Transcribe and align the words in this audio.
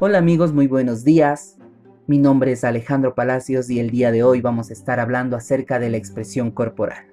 Hola 0.00 0.18
amigos, 0.18 0.52
muy 0.52 0.66
buenos 0.66 1.04
días. 1.04 1.56
Mi 2.08 2.18
nombre 2.18 2.50
es 2.50 2.64
Alejandro 2.64 3.14
Palacios 3.14 3.70
y 3.70 3.78
el 3.78 3.90
día 3.90 4.10
de 4.10 4.24
hoy 4.24 4.40
vamos 4.40 4.68
a 4.70 4.72
estar 4.72 4.98
hablando 4.98 5.36
acerca 5.36 5.78
de 5.78 5.88
la 5.88 5.96
expresión 5.96 6.50
corporal. 6.50 7.06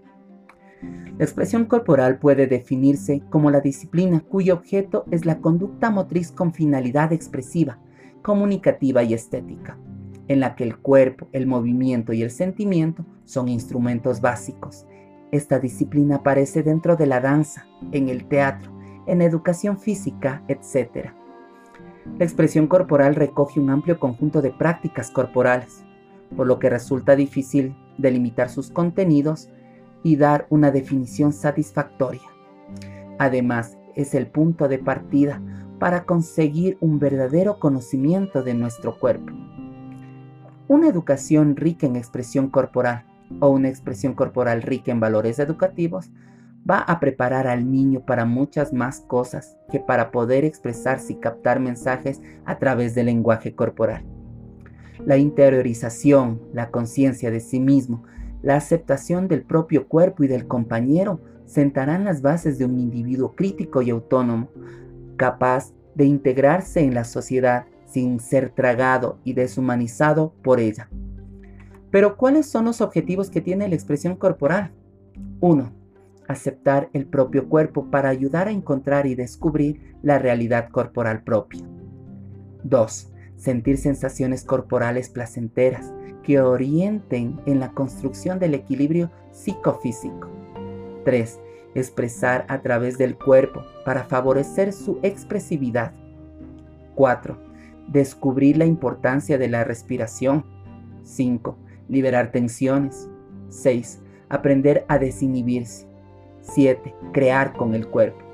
La 0.81 1.23
expresión 1.23 1.65
corporal 1.65 2.17
puede 2.17 2.47
definirse 2.47 3.21
como 3.29 3.51
la 3.51 3.61
disciplina 3.61 4.21
cuyo 4.21 4.55
objeto 4.55 5.05
es 5.11 5.25
la 5.27 5.41
conducta 5.41 5.91
motriz 5.91 6.31
con 6.31 6.55
finalidad 6.55 7.13
expresiva, 7.13 7.77
comunicativa 8.23 9.03
y 9.03 9.13
estética, 9.13 9.77
en 10.27 10.39
la 10.39 10.55
que 10.55 10.63
el 10.63 10.79
cuerpo, 10.79 11.27
el 11.33 11.45
movimiento 11.45 12.13
y 12.13 12.23
el 12.23 12.31
sentimiento 12.31 13.05
son 13.25 13.47
instrumentos 13.47 14.21
básicos. 14.21 14.87
Esta 15.31 15.59
disciplina 15.59 16.15
aparece 16.15 16.63
dentro 16.63 16.95
de 16.95 17.05
la 17.05 17.21
danza, 17.21 17.67
en 17.91 18.09
el 18.09 18.25
teatro, 18.27 18.71
en 19.05 19.21
educación 19.21 19.77
física, 19.77 20.43
etc 20.47 21.20
la 22.17 22.25
expresión 22.25 22.67
corporal 22.67 23.15
recoge 23.15 23.59
un 23.59 23.69
amplio 23.69 23.99
conjunto 23.99 24.41
de 24.41 24.51
prácticas 24.51 25.11
corporales, 25.11 25.83
por 26.35 26.47
lo 26.47 26.59
que 26.59 26.69
resulta 26.69 27.15
difícil 27.15 27.75
delimitar 27.97 28.49
sus 28.49 28.71
contenidos 28.71 29.49
y 30.03 30.15
dar 30.15 30.47
una 30.49 30.71
definición 30.71 31.33
satisfactoria. 31.33 32.21
Además, 33.19 33.77
es 33.95 34.15
el 34.15 34.27
punto 34.27 34.67
de 34.67 34.79
partida 34.79 35.41
para 35.79 36.05
conseguir 36.05 36.77
un 36.79 36.99
verdadero 36.99 37.59
conocimiento 37.59 38.43
de 38.43 38.53
nuestro 38.53 38.97
cuerpo. 38.97 39.33
Una 40.67 40.87
educación 40.87 41.55
rica 41.55 41.85
en 41.85 41.95
expresión 41.95 42.49
corporal 42.49 43.05
o 43.39 43.49
una 43.49 43.69
expresión 43.69 44.13
corporal 44.13 44.61
rica 44.61 44.91
en 44.91 44.99
valores 44.99 45.39
educativos 45.39 46.09
va 46.69 46.79
a 46.79 46.99
preparar 46.99 47.47
al 47.47 47.71
niño 47.71 48.05
para 48.05 48.25
muchas 48.25 48.73
más 48.73 49.01
cosas 49.01 49.57
que 49.71 49.79
para 49.79 50.11
poder 50.11 50.45
expresarse 50.45 51.13
y 51.13 51.15
captar 51.17 51.59
mensajes 51.59 52.21
a 52.45 52.59
través 52.59 52.93
del 52.93 53.07
lenguaje 53.07 53.55
corporal. 53.55 54.03
La 55.05 55.17
interiorización, 55.17 56.41
la 56.53 56.69
conciencia 56.69 57.31
de 57.31 57.39
sí 57.39 57.59
mismo, 57.59 58.03
la 58.43 58.55
aceptación 58.55 59.27
del 59.27 59.43
propio 59.43 59.87
cuerpo 59.87 60.23
y 60.23 60.27
del 60.27 60.47
compañero 60.47 61.19
sentarán 61.45 62.05
las 62.05 62.21
bases 62.21 62.57
de 62.57 62.65
un 62.65 62.79
individuo 62.79 63.35
crítico 63.35 63.81
y 63.81 63.89
autónomo, 63.89 64.49
capaz 65.17 65.73
de 65.95 66.05
integrarse 66.05 66.81
en 66.81 66.93
la 66.93 67.03
sociedad 67.03 67.65
sin 67.85 68.19
ser 68.19 68.51
tragado 68.51 69.19
y 69.23 69.33
deshumanizado 69.33 70.33
por 70.43 70.59
ella. 70.59 70.89
Pero 71.89 72.15
¿cuáles 72.15 72.45
son 72.45 72.65
los 72.65 72.79
objetivos 72.79 73.29
que 73.29 73.41
tiene 73.41 73.67
la 73.67 73.75
expresión 73.75 74.15
corporal? 74.15 74.71
1 75.41 75.80
aceptar 76.31 76.89
el 76.93 77.05
propio 77.05 77.47
cuerpo 77.47 77.89
para 77.89 78.09
ayudar 78.09 78.47
a 78.47 78.51
encontrar 78.51 79.05
y 79.05 79.15
descubrir 79.15 79.95
la 80.01 80.19
realidad 80.19 80.69
corporal 80.69 81.23
propia. 81.23 81.61
2. 82.63 83.11
Sentir 83.35 83.77
sensaciones 83.77 84.43
corporales 84.43 85.09
placenteras 85.09 85.93
que 86.23 86.39
orienten 86.39 87.39
en 87.45 87.59
la 87.59 87.71
construcción 87.71 88.39
del 88.39 88.53
equilibrio 88.53 89.11
psicofísico. 89.31 90.29
3. 91.05 91.39
Expresar 91.73 92.45
a 92.49 92.61
través 92.61 92.97
del 92.97 93.17
cuerpo 93.17 93.63
para 93.85 94.03
favorecer 94.03 94.73
su 94.73 94.99
expresividad. 95.01 95.93
4. 96.95 97.37
Descubrir 97.87 98.57
la 98.57 98.65
importancia 98.65 99.37
de 99.37 99.47
la 99.47 99.63
respiración. 99.63 100.45
5. 101.03 101.57
Liberar 101.87 102.31
tensiones. 102.31 103.09
6. 103.49 104.01
Aprender 104.29 104.85
a 104.87 104.99
desinhibirse. 104.99 105.90
7. 106.41 106.95
Crear 107.13 107.53
con 107.53 107.73
el 107.73 107.87
cuerpo. 107.87 108.31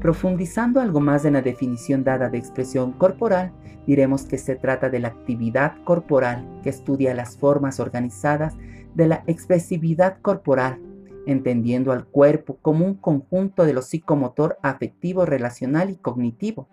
Profundizando 0.00 0.80
algo 0.80 1.00
más 1.00 1.24
en 1.24 1.34
la 1.34 1.42
definición 1.42 2.02
dada 2.02 2.28
de 2.28 2.38
expresión 2.38 2.92
corporal, 2.92 3.52
diremos 3.86 4.24
que 4.24 4.38
se 4.38 4.56
trata 4.56 4.88
de 4.88 4.98
la 4.98 5.08
actividad 5.08 5.74
corporal 5.84 6.48
que 6.62 6.70
estudia 6.70 7.14
las 7.14 7.36
formas 7.36 7.78
organizadas 7.78 8.56
de 8.94 9.06
la 9.06 9.22
expresividad 9.26 10.18
corporal, 10.20 10.80
entendiendo 11.26 11.92
al 11.92 12.06
cuerpo 12.06 12.58
como 12.62 12.84
un 12.84 12.94
conjunto 12.94 13.64
de 13.64 13.74
lo 13.74 13.82
psicomotor 13.82 14.58
afectivo, 14.62 15.24
relacional 15.24 15.90
y 15.90 15.96
cognitivo, 15.96 16.68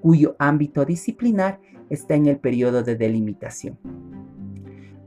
cuyo 0.00 0.36
ámbito 0.38 0.84
disciplinar 0.84 1.60
está 1.90 2.14
en 2.14 2.26
el 2.26 2.38
periodo 2.38 2.82
de 2.82 2.96
delimitación. 2.96 3.78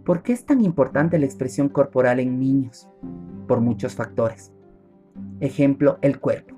¿Por 0.05 0.23
qué 0.23 0.33
es 0.33 0.45
tan 0.45 0.61
importante 0.61 1.19
la 1.19 1.25
expresión 1.25 1.69
corporal 1.69 2.19
en 2.19 2.39
niños? 2.39 2.89
Por 3.47 3.61
muchos 3.61 3.93
factores. 3.93 4.51
Ejemplo, 5.39 5.97
el 6.01 6.19
cuerpo. 6.19 6.55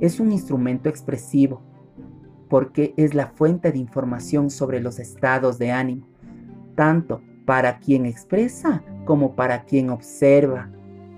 Es 0.00 0.20
un 0.20 0.32
instrumento 0.32 0.88
expresivo 0.88 1.62
porque 2.48 2.94
es 2.96 3.14
la 3.14 3.26
fuente 3.26 3.72
de 3.72 3.78
información 3.78 4.50
sobre 4.50 4.80
los 4.80 4.98
estados 4.98 5.58
de 5.58 5.70
ánimo, 5.70 6.08
tanto 6.74 7.20
para 7.44 7.78
quien 7.78 8.06
expresa 8.06 8.82
como 9.04 9.34
para 9.34 9.64
quien 9.64 9.90
observa 9.90 10.70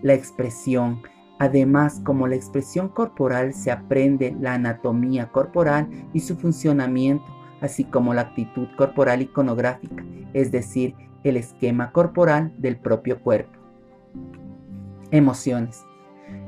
la 0.03 0.15
expresión. 0.15 1.03
Además, 1.39 2.01
como 2.05 2.27
la 2.27 2.37
expresión 2.37 2.89
corporal 2.89 3.55
se 3.55 3.71
aprende 3.71 4.37
la 4.41 4.55
anatomía 4.55 5.31
corporal 5.31 5.89
y 6.13 6.21
su 6.21 6.37
funcionamiento, 6.37 7.25
así 7.61 7.85
como 7.85 8.15
la 8.15 8.23
actitud 8.23 8.69
corporal 8.77 9.23
iconográfica, 9.23 10.05
es 10.33 10.51
decir, 10.51 10.95
el 11.25 11.37
esquema 11.37 11.93
corporal 11.93 12.53
del 12.59 12.79
propio 12.79 13.21
cuerpo. 13.21 13.59
Emociones 15.11 15.85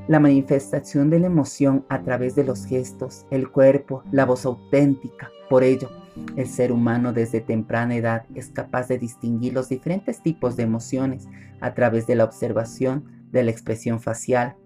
la 0.08 0.20
manifestación 0.20 1.10
de 1.10 1.20
la 1.20 1.26
emoción 1.26 1.84
a 1.88 2.02
través 2.02 2.34
de 2.34 2.44
los 2.44 2.66
gestos, 2.66 3.26
el 3.30 3.50
cuerpo, 3.50 4.02
la 4.10 4.24
voz 4.24 4.44
auténtica. 4.44 5.30
Por 5.48 5.62
ello, 5.62 5.90
el 6.36 6.48
ser 6.48 6.72
humano 6.72 7.12
desde 7.12 7.40
temprana 7.40 7.96
edad 7.96 8.24
es 8.34 8.48
capaz 8.48 8.88
de 8.88 8.98
distinguir 8.98 9.52
los 9.52 9.68
diferentes 9.68 10.22
tipos 10.22 10.56
de 10.56 10.64
emociones 10.64 11.28
a 11.60 11.74
través 11.74 12.06
de 12.06 12.16
la 12.16 12.24
observación 12.24 13.04
de 13.30 13.44
la 13.44 13.50
expresión 13.50 14.00
facial, 14.00 14.56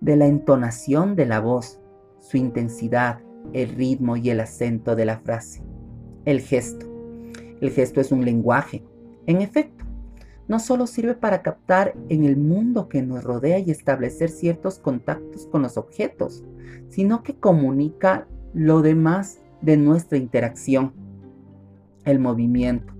de 0.00 0.16
la 0.16 0.26
entonación 0.26 1.16
de 1.16 1.26
la 1.26 1.40
voz, 1.40 1.80
su 2.20 2.36
intensidad, 2.36 3.20
el 3.52 3.70
ritmo 3.70 4.16
y 4.16 4.30
el 4.30 4.40
acento 4.40 4.96
de 4.96 5.04
la 5.04 5.18
frase. 5.18 5.62
El 6.24 6.40
gesto. 6.40 6.86
El 7.60 7.70
gesto 7.70 8.00
es 8.00 8.12
un 8.12 8.24
lenguaje. 8.24 8.84
En 9.26 9.42
efecto, 9.42 9.84
no 10.48 10.58
solo 10.58 10.86
sirve 10.86 11.14
para 11.14 11.42
captar 11.42 11.94
en 12.08 12.24
el 12.24 12.36
mundo 12.36 12.88
que 12.88 13.02
nos 13.02 13.24
rodea 13.24 13.58
y 13.58 13.70
establecer 13.70 14.28
ciertos 14.28 14.78
contactos 14.78 15.46
con 15.46 15.62
los 15.62 15.76
objetos, 15.76 16.44
sino 16.88 17.22
que 17.22 17.34
comunica 17.36 18.26
lo 18.52 18.82
demás 18.82 19.40
de 19.62 19.76
nuestra 19.76 20.18
interacción. 20.18 20.92
El 22.04 22.18
movimiento 22.18 22.92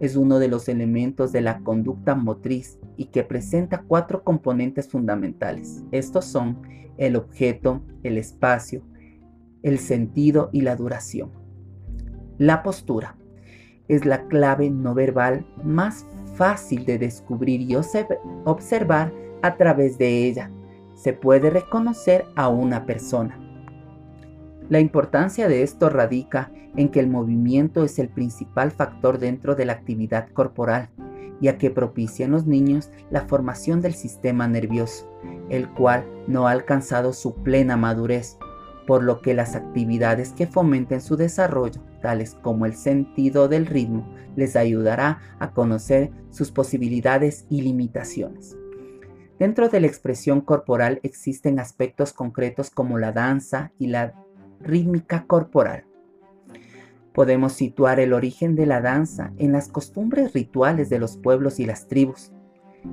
es 0.00 0.16
uno 0.16 0.38
de 0.38 0.48
los 0.48 0.68
elementos 0.68 1.32
de 1.32 1.40
la 1.40 1.60
conducta 1.60 2.14
motriz 2.14 2.78
y 2.96 3.06
que 3.06 3.24
presenta 3.24 3.82
cuatro 3.82 4.24
componentes 4.24 4.88
fundamentales. 4.88 5.82
Estos 5.92 6.24
son 6.24 6.62
el 6.96 7.16
objeto, 7.16 7.82
el 8.02 8.18
espacio, 8.18 8.82
el 9.62 9.78
sentido 9.78 10.50
y 10.52 10.62
la 10.62 10.76
duración. 10.76 11.30
La 12.38 12.62
postura 12.62 13.16
es 13.88 14.04
la 14.04 14.26
clave 14.26 14.70
no 14.70 14.94
verbal 14.94 15.46
más 15.62 16.06
fácil 16.42 16.84
de 16.84 16.98
descubrir 16.98 17.60
y 17.60 17.76
observar 17.76 19.12
a 19.42 19.54
través 19.54 19.96
de 19.96 20.26
ella. 20.26 20.50
Se 20.96 21.12
puede 21.12 21.50
reconocer 21.50 22.24
a 22.34 22.48
una 22.48 22.84
persona. 22.84 23.38
La 24.68 24.80
importancia 24.80 25.46
de 25.46 25.62
esto 25.62 25.88
radica 25.88 26.50
en 26.76 26.88
que 26.88 26.98
el 26.98 27.06
movimiento 27.06 27.84
es 27.84 28.00
el 28.00 28.08
principal 28.08 28.72
factor 28.72 29.20
dentro 29.20 29.54
de 29.54 29.66
la 29.66 29.74
actividad 29.74 30.30
corporal, 30.30 30.88
ya 31.40 31.58
que 31.58 31.70
propicia 31.70 32.26
en 32.26 32.32
los 32.32 32.44
niños 32.44 32.90
la 33.08 33.20
formación 33.20 33.80
del 33.80 33.94
sistema 33.94 34.48
nervioso, 34.48 35.08
el 35.48 35.68
cual 35.68 36.04
no 36.26 36.48
ha 36.48 36.50
alcanzado 36.50 37.12
su 37.12 37.36
plena 37.36 37.76
madurez, 37.76 38.36
por 38.88 39.04
lo 39.04 39.22
que 39.22 39.34
las 39.34 39.54
actividades 39.54 40.32
que 40.32 40.48
fomenten 40.48 41.02
su 41.02 41.16
desarrollo, 41.16 41.80
como 42.42 42.66
el 42.66 42.74
sentido 42.74 43.48
del 43.48 43.66
ritmo, 43.66 44.08
les 44.36 44.56
ayudará 44.56 45.20
a 45.38 45.52
conocer 45.52 46.10
sus 46.30 46.50
posibilidades 46.50 47.46
y 47.48 47.62
limitaciones. 47.62 48.56
Dentro 49.38 49.68
de 49.68 49.80
la 49.80 49.86
expresión 49.86 50.40
corporal 50.40 51.00
existen 51.02 51.58
aspectos 51.58 52.12
concretos 52.12 52.70
como 52.70 52.98
la 52.98 53.12
danza 53.12 53.72
y 53.78 53.88
la 53.88 54.14
rítmica 54.60 55.24
corporal. 55.26 55.84
Podemos 57.12 57.52
situar 57.52 58.00
el 58.00 58.12
origen 58.12 58.54
de 58.54 58.66
la 58.66 58.80
danza 58.80 59.32
en 59.38 59.52
las 59.52 59.68
costumbres 59.68 60.32
rituales 60.32 60.88
de 60.88 60.98
los 60.98 61.16
pueblos 61.16 61.60
y 61.60 61.66
las 61.66 61.88
tribus. 61.88 62.32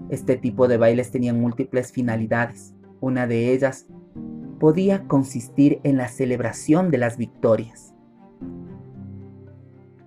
Este 0.09 0.37
tipo 0.37 0.67
de 0.67 0.77
bailes 0.77 1.11
tenían 1.11 1.39
múltiples 1.39 1.91
finalidades. 1.91 2.73
Una 2.99 3.27
de 3.27 3.53
ellas 3.53 3.87
podía 4.59 5.07
consistir 5.07 5.79
en 5.83 5.97
la 5.97 6.09
celebración 6.09 6.91
de 6.91 6.97
las 6.97 7.17
victorias. 7.17 7.93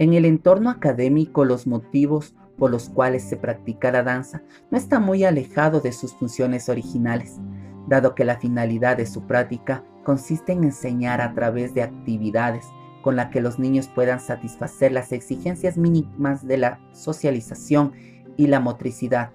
En 0.02 0.14
el 0.14 0.24
entorno 0.24 0.68
académico 0.68 1.44
los 1.44 1.68
motivos 1.68 2.34
por 2.58 2.72
los 2.72 2.88
cuales 2.88 3.22
se 3.22 3.36
practica 3.36 3.92
la 3.92 4.02
danza 4.02 4.42
no 4.68 4.76
está 4.76 4.98
muy 4.98 5.22
alejado 5.22 5.80
de 5.80 5.92
sus 5.92 6.12
funciones 6.12 6.68
originales, 6.68 7.38
dado 7.86 8.16
que 8.16 8.24
la 8.24 8.36
finalidad 8.36 8.96
de 8.96 9.06
su 9.06 9.28
práctica 9.28 9.84
consiste 10.02 10.50
en 10.50 10.64
enseñar 10.64 11.20
a 11.20 11.34
través 11.34 11.72
de 11.72 11.84
actividades 11.84 12.66
con 13.04 13.14
la 13.14 13.30
que 13.30 13.40
los 13.40 13.60
niños 13.60 13.86
puedan 13.86 14.18
satisfacer 14.18 14.90
las 14.90 15.12
exigencias 15.12 15.78
mínimas 15.78 16.44
de 16.44 16.56
la 16.56 16.80
socialización 16.90 17.92
y 18.36 18.48
la 18.48 18.58
motricidad, 18.58 19.30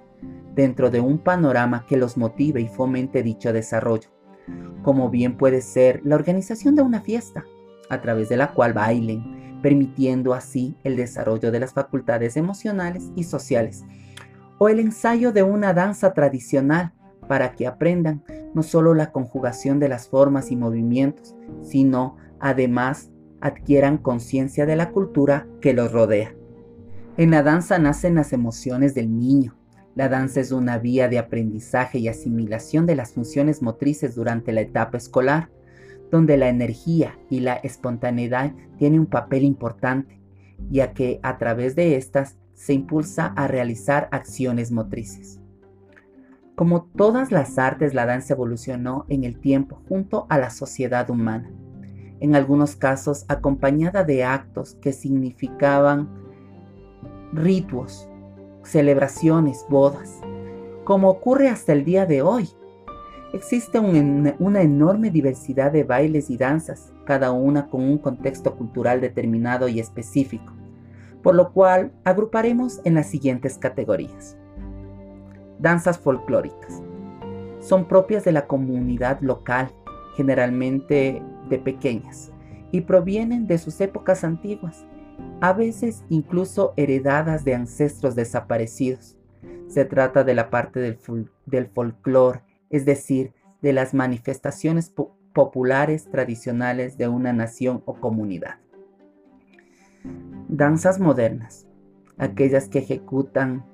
dentro 0.54 0.90
de 0.90 1.00
un 1.00 1.19
panorama 1.19 1.86
que 1.88 1.96
los 1.96 2.18
motive 2.18 2.60
y 2.60 2.68
fomente 2.68 3.24
dicho 3.24 3.54
desarrollo, 3.54 4.10
como 4.84 5.10
bien 5.10 5.38
puede 5.38 5.62
ser 5.62 6.02
la 6.04 6.16
organización 6.16 6.75
de 6.75 6.81
una 6.81 7.00
fiesta, 7.00 7.46
a 7.90 8.02
través 8.02 8.28
de 8.28 8.36
la 8.36 8.52
cual 8.52 8.74
bailen, 8.74 9.37
permitiendo 9.62 10.33
así 10.33 10.75
el 10.83 10.95
desarrollo 10.95 11.51
de 11.51 11.59
las 11.59 11.74
facultades 11.74 12.38
emocionales 12.38 13.12
y 13.15 13.24
sociales, 13.24 13.86
o 14.57 14.69
el 14.69 14.80
ensayo 14.80 15.31
de 15.31 15.44
una 15.44 15.74
danza 15.74 16.13
tradicional 16.13 16.94
para 17.27 17.54
que 17.54 17.68
aprendan 17.68 18.24
no 18.54 18.63
solo 18.63 18.94
la 18.94 19.12
conjugación 19.12 19.80
de 19.80 19.89
las 19.89 20.07
formas 20.09 20.51
y 20.51 20.56
movimientos, 20.56 21.36
sino 21.62 22.18
además 22.39 23.12
adquieran 23.42 23.98
conciencia 23.98 24.65
de 24.65 24.75
la 24.75 24.92
cultura 24.92 25.48
que 25.62 25.74
los 25.74 25.92
rodea. 25.92 26.33
En 27.18 27.31
la 27.31 27.44
danza 27.44 27.77
nacen 27.80 28.15
las 28.15 28.33
emociones 28.33 28.94
del 28.94 29.18
niño. 29.19 29.56
La 29.95 30.09
danza 30.09 30.39
es 30.39 30.51
una 30.51 30.77
vía 30.77 31.07
de 31.07 31.18
aprendizaje 31.18 31.98
y 31.98 32.07
asimilación 32.07 32.86
de 32.86 32.95
las 32.95 33.13
funciones 33.13 33.62
motrices 33.62 34.15
durante 34.15 34.51
la 34.51 34.62
etapa 34.62 34.98
escolar, 34.98 35.50
donde 36.12 36.38
la 36.38 36.50
energía 36.50 37.18
y 37.30 37.42
la 37.42 37.56
espontaneidad 37.56 38.54
tienen 38.77 39.01
un 39.01 39.06
papel 39.07 39.44
importante, 39.44 40.21
ya 40.69 40.94
que 40.94 41.19
a 41.24 41.38
través 41.38 41.75
de 41.75 41.95
estas 41.95 42.38
se 42.54 42.74
impulsa 42.74 43.27
a 43.36 43.48
realizar 43.48 44.09
acciones 44.12 44.71
motrices. 44.71 45.39
Como 46.56 46.86
todas 46.86 47.31
las 47.31 47.59
artes, 47.59 47.94
la 47.94 48.07
danza 48.07 48.33
evolucionó 48.33 49.06
en 49.09 49.24
el 49.24 49.39
tiempo 49.39 49.83
junto 49.88 50.25
a 50.30 50.39
la 50.39 50.50
sociedad 50.50 51.07
humana, 51.09 51.51
en 52.19 52.36
algunos 52.36 52.75
casos 52.75 53.25
acompañada 53.27 54.04
de 54.04 54.24
actos 54.24 54.75
que 54.81 54.92
significaban 54.92 56.09
ritos, 57.31 58.09
celebraciones, 58.63 59.65
bodas, 59.69 60.19
como 60.83 61.09
ocurre 61.09 61.50
hasta 61.50 61.74
el 61.74 61.86
día 61.86 62.07
de 62.07 62.24
hoy. 62.24 62.50
Existe 63.38 63.78
una 63.78 64.62
enorme 64.63 65.12
diversidad 65.12 65.72
de 65.72 65.84
bailes 65.84 66.31
y 66.31 66.38
danzas, 66.38 66.92
cada 67.06 67.31
una 67.31 67.69
con 67.69 67.84
un 67.84 68.00
contexto 68.00 68.56
cultural 68.56 69.00
determinado 69.00 69.68
y 69.68 69.80
específico, 69.80 70.51
por 71.22 71.36
lo 71.36 71.54
cual 71.54 71.92
agruparemos 72.04 72.81
en 72.84 72.95
las 72.95 73.06
siguientes 73.12 73.60
categorías. 73.60 74.36
Danzas 75.60 76.00
folclóricas. 76.00 76.81
Son 77.60 77.88
propias 77.88 78.25
de 78.25 78.31
la 78.31 78.48
comunidad 78.48 79.22
local, 79.22 79.69
generalmente 80.16 81.22
de 81.48 81.60
pequeñas, 81.60 82.31
y 82.72 82.81
provienen 82.81 83.45
de 83.45 83.60
sus 83.60 83.80
épocas 83.81 84.24
antiguas, 84.24 84.83
a 85.42 85.54
veces 85.54 86.04
incluso 86.10 86.74
heredadas 86.75 87.45
de 87.45 87.54
ancestros 87.54 88.16
desaparecidos. 88.16 89.16
Se 89.68 89.86
trata 89.86 90.24
de 90.24 90.33
la 90.33 90.50
parte 90.50 90.80
del, 90.80 91.68
folclore, 91.68 92.47
es 92.69 92.86
decir, 92.86 93.34
de 93.62 93.74
las 93.74 93.94
manifestaciones 93.94 94.94
populares 95.34 96.10
tradicionales 96.10 96.98
de 96.98 97.08
una 97.08 97.34
nación 97.34 97.81
o 97.86 97.96
comunidad. 98.00 98.56
Danzas 100.48 101.00
modernas, 101.00 101.68
aquellas 102.18 102.69
que 102.69 102.80
ejecutan 102.80 103.66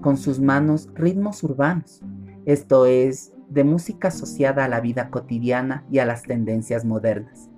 con 0.00 0.16
sus 0.16 0.40
manos 0.40 0.88
ritmos 0.94 1.42
urbanos, 1.42 2.02
esto 2.44 2.86
es, 2.86 3.32
de 3.48 3.64
música 3.64 4.08
asociada 4.08 4.64
a 4.64 4.68
la 4.68 4.80
vida 4.80 5.10
cotidiana 5.10 5.84
y 5.90 5.98
a 5.98 6.06
las 6.06 6.22
tendencias 6.22 6.84
modernas. 6.84 7.48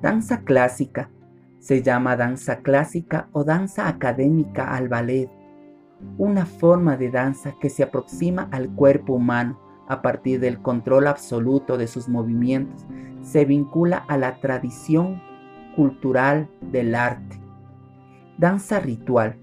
Danza 0.00 0.42
clásica 0.42 1.10
se 1.58 1.82
llama 1.82 2.16
danza 2.16 2.60
clásica 2.60 3.28
o 3.32 3.44
danza 3.44 3.88
académica 3.88 4.74
al 4.74 4.88
ballet, 4.88 5.30
una 6.18 6.46
forma 6.46 6.96
de 6.96 7.10
danza 7.10 7.54
que 7.60 7.70
se 7.70 7.82
aproxima 7.82 8.48
al 8.52 8.70
cuerpo 8.70 9.14
humano 9.14 9.58
a 9.88 10.02
partir 10.02 10.40
del 10.40 10.62
control 10.62 11.06
absoluto 11.06 11.76
de 11.76 11.86
sus 11.86 12.08
movimientos, 12.08 12.86
se 13.22 13.44
vincula 13.44 13.98
a 14.08 14.16
la 14.16 14.40
tradición 14.40 15.20
cultural 15.74 16.48
del 16.70 16.94
arte. 16.94 17.40
Danza 18.38 18.80
ritual 18.80 19.36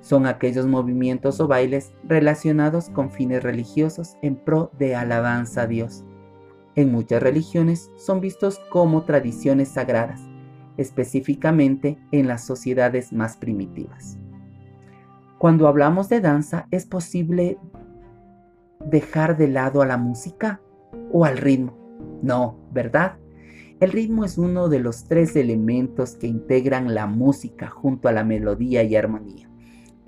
son 0.00 0.26
aquellos 0.26 0.66
movimientos 0.66 1.40
o 1.40 1.48
bailes 1.48 1.92
relacionados 2.04 2.88
con 2.88 3.10
fines 3.10 3.42
religiosos 3.42 4.16
en 4.22 4.36
pro 4.36 4.70
de 4.78 4.94
alabanza 4.96 5.62
a 5.62 5.66
Dios. 5.66 6.04
En 6.74 6.92
muchas 6.92 7.22
religiones 7.22 7.90
son 7.96 8.20
vistos 8.20 8.60
como 8.70 9.04
tradiciones 9.04 9.68
sagradas, 9.68 10.20
específicamente 10.76 11.98
en 12.12 12.28
las 12.28 12.46
sociedades 12.46 13.12
más 13.12 13.36
primitivas. 13.36 14.17
Cuando 15.38 15.68
hablamos 15.68 16.08
de 16.08 16.20
danza, 16.20 16.66
¿es 16.70 16.86
posible 16.86 17.58
dejar 18.84 19.36
de 19.36 19.48
lado 19.48 19.82
a 19.82 19.86
la 19.86 19.96
música 19.96 20.60
o 21.12 21.24
al 21.24 21.38
ritmo? 21.38 21.76
No, 22.22 22.58
¿verdad? 22.72 23.16
El 23.80 23.92
ritmo 23.92 24.24
es 24.24 24.38
uno 24.38 24.68
de 24.68 24.80
los 24.80 25.04
tres 25.04 25.36
elementos 25.36 26.16
que 26.16 26.26
integran 26.26 26.94
la 26.94 27.06
música 27.06 27.68
junto 27.68 28.08
a 28.08 28.12
la 28.12 28.24
melodía 28.24 28.82
y 28.82 28.96
armonía 28.96 29.48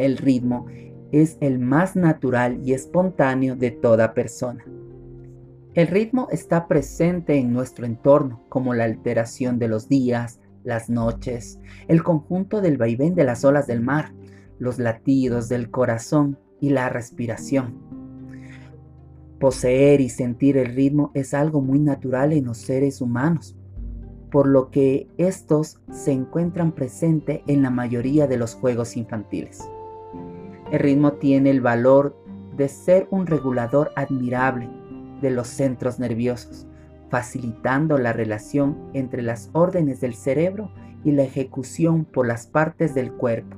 el 0.01 0.17
ritmo 0.17 0.67
es 1.13 1.37
el 1.41 1.59
más 1.59 1.95
natural 1.95 2.59
y 2.65 2.73
espontáneo 2.73 3.55
de 3.55 3.71
toda 3.71 4.15
persona. 4.15 4.65
El 5.75 5.89
ritmo 5.89 6.29
está 6.33 6.67
presente 6.67 7.37
en 7.37 7.53
nuestro 7.53 7.85
entorno, 7.85 8.43
como 8.49 8.73
la 8.73 8.85
alteración 8.85 9.59
de 9.59 9.69
los 9.69 9.89
días, 9.89 10.41
las 10.65 10.89
noches, 10.89 11.61
el 11.87 12.03
conjunto 12.03 12.63
del 12.63 12.79
vaivén 12.79 13.15
de 13.15 13.25
las 13.25 13.45
olas 13.45 13.67
del 13.67 13.83
mar, 13.83 14.15
los 14.61 14.79
latidos 14.79 15.49
del 15.49 15.71
corazón 15.71 16.39
y 16.61 16.71
la 16.71 16.89
respiración. 16.89 17.75
Poseer 19.41 20.01
y 20.03 20.11
sentir 20.11 20.59
el 20.59 20.77
ritmo 20.77 21.11
es 21.15 21.35
algo 21.35 21.63
muy 21.63 21.81
natural 21.81 22.33
en 22.33 22.45
los 22.45 22.59
seres 22.59 23.01
humanos, 23.01 23.57
por 24.31 24.47
lo 24.47 24.71
que 24.71 25.09
estos 25.17 25.81
se 25.91 26.13
encuentran 26.13 26.73
presentes 26.73 27.41
en 27.47 27.63
la 27.63 27.71
mayoría 27.71 28.29
de 28.29 28.37
los 28.37 28.55
juegos 28.55 28.97
infantiles. 28.97 29.69
El 30.71 30.79
ritmo 30.79 31.15
tiene 31.15 31.51
el 31.51 31.63
valor 31.63 32.15
de 32.57 32.69
ser 32.69 33.09
un 33.11 33.27
regulador 33.27 33.91
admirable 33.97 34.69
de 35.23 35.31
los 35.31 35.49
centros 35.49 35.99
nerviosos, 35.99 36.67
facilitando 37.09 37.99
la 37.99 38.13
relación 38.13 38.77
entre 38.93 39.23
las 39.23 39.49
órdenes 39.53 40.01
del 40.01 40.15
cerebro 40.15 40.71
y 41.03 41.13
la 41.13 41.23
ejecución 41.23 42.05
por 42.05 42.27
las 42.27 42.47
partes 42.47 42.95
del 42.95 43.11
cuerpo. 43.13 43.57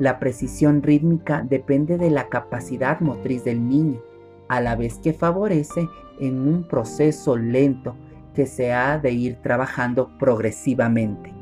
La 0.00 0.18
precisión 0.18 0.82
rítmica 0.82 1.42
depende 1.46 1.98
de 1.98 2.10
la 2.10 2.30
capacidad 2.30 3.00
motriz 3.00 3.44
del 3.44 3.68
niño, 3.68 4.00
a 4.48 4.62
la 4.62 4.74
vez 4.74 4.98
que 4.98 5.12
favorece 5.12 5.90
en 6.18 6.40
un 6.40 6.66
proceso 6.66 7.36
lento 7.36 7.94
que 8.34 8.46
se 8.46 8.72
ha 8.72 8.98
de 8.98 9.12
ir 9.12 9.42
trabajando 9.42 10.16
progresivamente. 10.18 11.34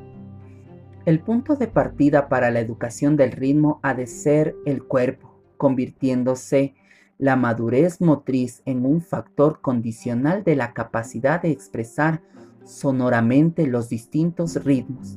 El 1.06 1.20
punto 1.20 1.54
de 1.54 1.68
partida 1.68 2.28
para 2.28 2.50
la 2.50 2.58
educación 2.58 3.16
del 3.16 3.30
ritmo 3.30 3.78
ha 3.84 3.94
de 3.94 4.08
ser 4.08 4.56
el 4.66 4.82
cuerpo, 4.82 5.40
convirtiéndose 5.56 6.74
la 7.16 7.36
madurez 7.36 8.00
motriz 8.00 8.62
en 8.66 8.84
un 8.84 9.02
factor 9.02 9.60
condicional 9.60 10.42
de 10.42 10.56
la 10.56 10.72
capacidad 10.72 11.40
de 11.40 11.52
expresar 11.52 12.22
sonoramente 12.64 13.68
los 13.68 13.88
distintos 13.88 14.64
ritmos. 14.64 15.16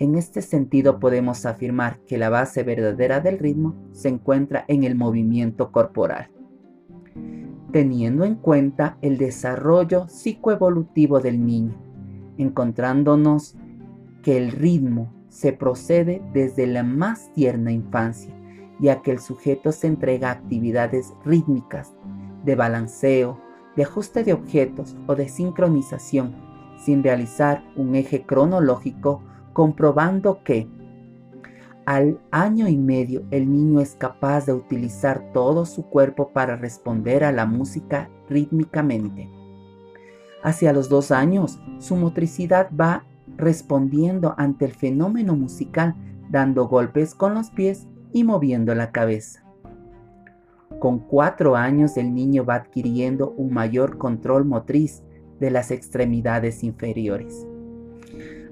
En 0.00 0.14
este 0.14 0.42
sentido 0.42 1.00
podemos 1.00 1.44
afirmar 1.44 1.98
que 2.06 2.18
la 2.18 2.30
base 2.30 2.62
verdadera 2.62 3.20
del 3.20 3.38
ritmo 3.38 3.74
se 3.92 4.08
encuentra 4.08 4.64
en 4.68 4.84
el 4.84 4.94
movimiento 4.94 5.72
corporal. 5.72 6.30
Teniendo 7.72 8.24
en 8.24 8.36
cuenta 8.36 8.96
el 9.02 9.18
desarrollo 9.18 10.06
psicoevolutivo 10.08 11.20
del 11.20 11.44
niño, 11.44 11.74
encontrándonos 12.38 13.56
que 14.22 14.38
el 14.38 14.52
ritmo 14.52 15.12
se 15.28 15.52
procede 15.52 16.22
desde 16.32 16.66
la 16.68 16.84
más 16.84 17.32
tierna 17.32 17.72
infancia, 17.72 18.32
ya 18.78 19.02
que 19.02 19.10
el 19.10 19.18
sujeto 19.18 19.72
se 19.72 19.88
entrega 19.88 20.28
a 20.28 20.32
actividades 20.32 21.12
rítmicas, 21.24 21.92
de 22.44 22.54
balanceo, 22.54 23.40
de 23.74 23.82
ajuste 23.82 24.22
de 24.22 24.32
objetos 24.32 24.96
o 25.08 25.16
de 25.16 25.28
sincronización, 25.28 26.36
sin 26.84 27.02
realizar 27.02 27.64
un 27.76 27.96
eje 27.96 28.24
cronológico, 28.24 29.22
comprobando 29.58 30.44
que 30.44 30.68
al 31.84 32.20
año 32.30 32.68
y 32.68 32.76
medio 32.76 33.24
el 33.32 33.50
niño 33.50 33.80
es 33.80 33.96
capaz 33.96 34.46
de 34.46 34.52
utilizar 34.52 35.32
todo 35.32 35.66
su 35.66 35.82
cuerpo 35.82 36.28
para 36.32 36.54
responder 36.54 37.24
a 37.24 37.32
la 37.32 37.44
música 37.44 38.08
rítmicamente. 38.28 39.28
Hacia 40.44 40.72
los 40.72 40.88
dos 40.88 41.10
años, 41.10 41.58
su 41.80 41.96
motricidad 41.96 42.70
va 42.72 43.04
respondiendo 43.36 44.36
ante 44.38 44.64
el 44.64 44.74
fenómeno 44.74 45.34
musical, 45.34 45.96
dando 46.30 46.68
golpes 46.68 47.16
con 47.16 47.34
los 47.34 47.50
pies 47.50 47.88
y 48.12 48.22
moviendo 48.22 48.76
la 48.76 48.92
cabeza. 48.92 49.44
Con 50.78 51.00
cuatro 51.00 51.56
años 51.56 51.96
el 51.96 52.14
niño 52.14 52.44
va 52.44 52.54
adquiriendo 52.54 53.32
un 53.32 53.52
mayor 53.52 53.98
control 53.98 54.44
motriz 54.44 55.02
de 55.40 55.50
las 55.50 55.72
extremidades 55.72 56.62
inferiores. 56.62 57.44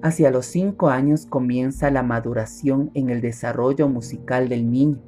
Hacia 0.07 0.31
los 0.31 0.47
5 0.47 0.89
años 0.89 1.27
comienza 1.27 1.91
la 1.91 2.05
maduración 2.05 2.93
en 2.95 3.11
el 3.11 3.21
desarrollo 3.21 3.89
musical 3.89 4.49
del 4.49 4.71
niño, 4.71 5.03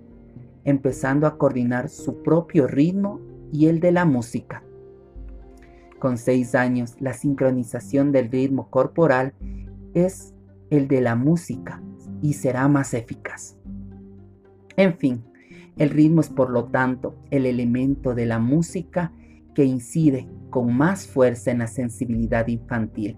empezando 0.64 1.28
a 1.28 1.38
coordinar 1.38 1.88
su 1.88 2.20
propio 2.24 2.66
ritmo 2.66 3.20
y 3.52 3.66
el 3.66 3.78
de 3.78 3.92
la 3.92 4.04
música. 4.04 4.64
Con 6.00 6.18
6 6.18 6.56
años, 6.56 6.96
la 6.98 7.12
sincronización 7.12 8.10
del 8.10 8.28
ritmo 8.28 8.70
corporal 8.70 9.34
es 9.94 10.34
el 10.68 10.88
de 10.88 11.00
la 11.00 11.14
música 11.14 11.80
y 12.20 12.32
será 12.32 12.66
más 12.66 12.92
eficaz. 12.92 13.56
En 14.76 14.98
fin, 14.98 15.22
el 15.76 15.90
ritmo 15.90 16.22
es 16.22 16.28
por 16.28 16.50
lo 16.50 16.64
tanto 16.64 17.14
el 17.30 17.46
elemento 17.46 18.16
de 18.16 18.26
la 18.26 18.40
música 18.40 19.12
que 19.54 19.64
incide 19.64 20.28
con 20.50 20.76
más 20.76 21.06
fuerza 21.06 21.52
en 21.52 21.58
la 21.58 21.68
sensibilidad 21.68 22.48
infantil 22.48 23.16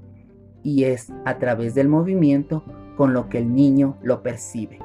y 0.62 0.84
es 0.84 1.12
a 1.24 1.38
través 1.38 1.74
del 1.74 1.88
movimiento 1.88 2.64
con 2.96 3.12
lo 3.12 3.28
que 3.28 3.38
el 3.38 3.54
niño 3.54 3.96
lo 4.02 4.22
percibe. 4.22 4.78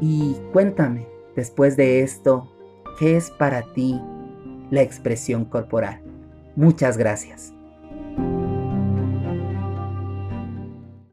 Y 0.00 0.36
cuéntame, 0.52 1.06
después 1.36 1.76
de 1.76 2.02
esto, 2.02 2.50
¿qué 2.98 3.16
es 3.16 3.30
para 3.30 3.62
ti 3.72 4.00
la 4.70 4.82
expresión 4.82 5.44
corporal? 5.44 6.00
Muchas 6.56 6.96
gracias. 6.96 7.52